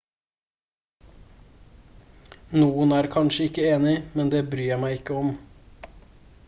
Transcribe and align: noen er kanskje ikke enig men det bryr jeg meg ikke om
noen 2.61 2.97
er 2.99 3.09
kanskje 3.17 3.49
ikke 3.49 3.69
enig 3.75 3.95
men 4.21 4.35
det 4.35 4.43
bryr 4.55 4.69
jeg 4.71 4.83
meg 4.85 4.97
ikke 5.01 5.21
om 5.21 5.33